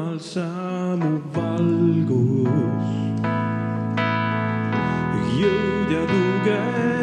[0.00, 0.48] Jumal, sa
[0.96, 2.88] mu valgus,
[5.36, 6.99] jõud ja tugevus.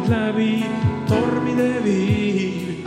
[0.00, 0.64] mind läbi
[1.08, 2.84] tormide viib.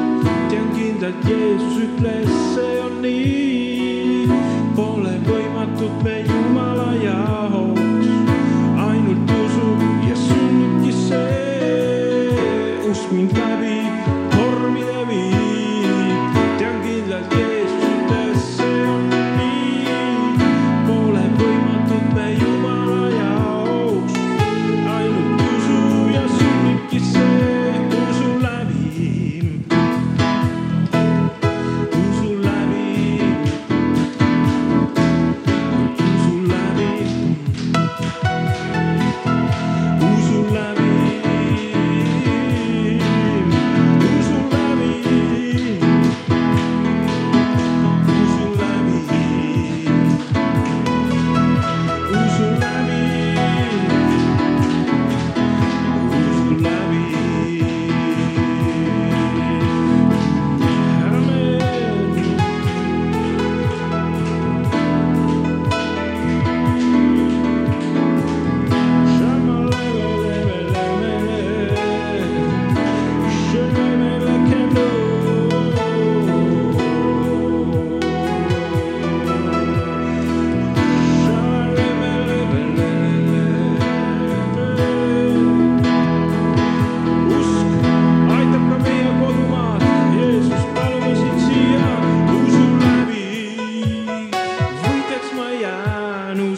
[0.49, 4.27] tean kindlalt, Jeesus ütles, see on nii,
[4.75, 6.32] pole võimatut meil.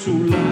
[0.06, 0.45] su lado.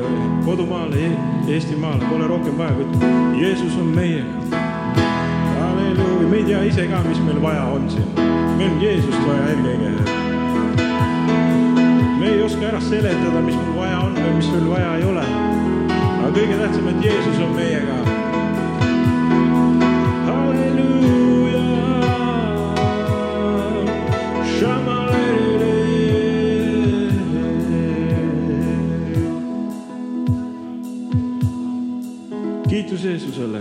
[0.00, 0.96] maale, kodumaale,
[1.48, 4.56] Eestimaale, pole rohkem vaja, kui Jeesus on meiega.
[5.60, 8.06] halleluuja, me ei tea ise ka, mis meil vaja on siin.
[8.56, 9.90] meil on Jeesust vaja eelkõige.
[12.18, 15.26] me ei oska ära seletada, mis mul vaja on või mis sul vaja ei ole.
[16.18, 18.13] aga kõige tähtsam, et Jeesus on meiega
[32.74, 33.60] kiitus Jeesusele.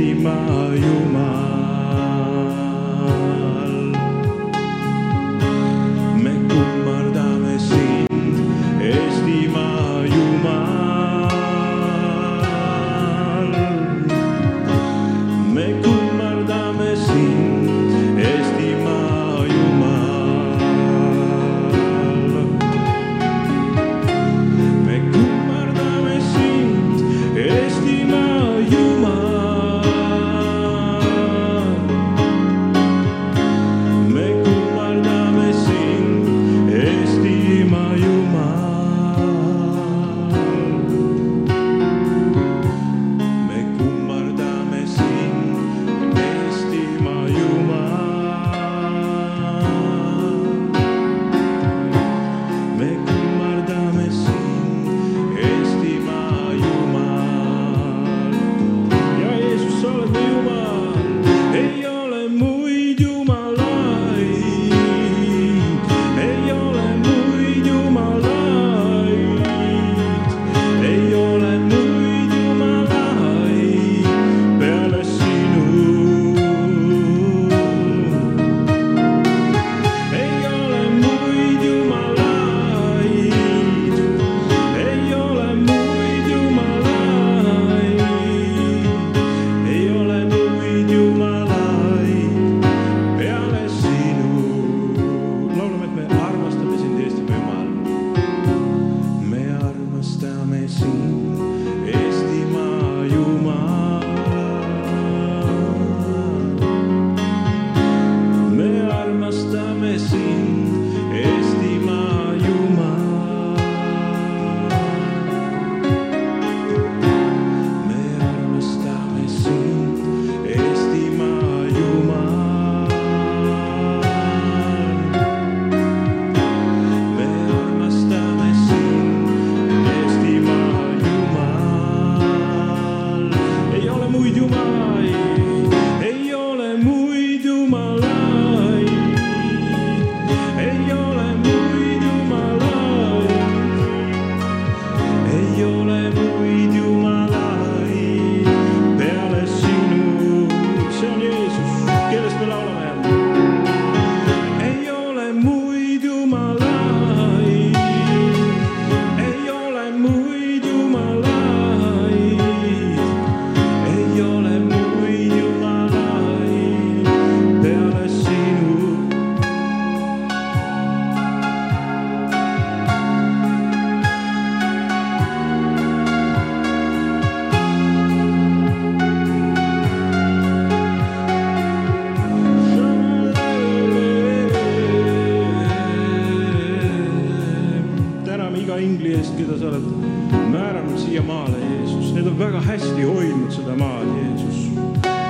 [0.00, 1.59] Mario Mario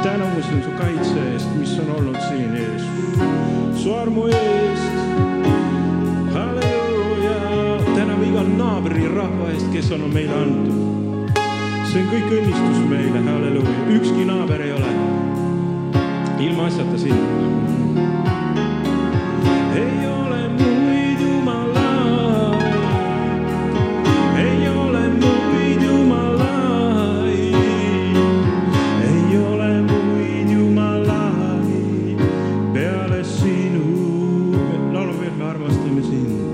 [0.02, 2.82] tänamus on su kaitse eest, mis on olnud siin ees.
[3.82, 4.92] su armu eest,
[6.34, 7.36] halleluuja,
[7.94, 11.34] täname iga naabrirahva eest, kes on meile antud.
[11.92, 14.94] see on kõik õnnistus meile, halleluuja, ükski naaber ei ole
[16.40, 17.69] ilmaasjata siin
[33.24, 33.82] sinu,
[34.92, 36.49] laulu veel, me armastame sind.